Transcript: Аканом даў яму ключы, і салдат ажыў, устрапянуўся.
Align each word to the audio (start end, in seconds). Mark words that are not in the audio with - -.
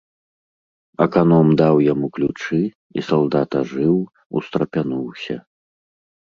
Аканом 1.03 1.47
даў 1.61 1.75
яму 1.87 2.09
ключы, 2.15 2.61
і 3.01 3.05
салдат 3.09 3.49
ажыў, 3.61 3.93
устрапянуўся. 4.41 5.37